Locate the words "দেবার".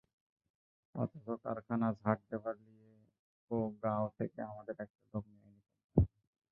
2.29-2.55